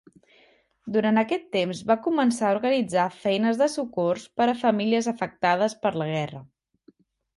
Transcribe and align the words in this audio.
Durant 0.95 1.19
aquest 1.21 1.43
temps, 1.55 1.81
va 1.91 1.97
començar 2.07 2.47
a 2.49 2.55
organitzar 2.57 3.05
feines 3.19 3.61
de 3.61 3.69
socors 3.75 4.25
per 4.41 4.49
a 4.55 4.59
famílies 4.63 5.11
afectades 5.13 5.77
per 5.85 5.93
la 6.05 6.09
guerra. 6.15 6.43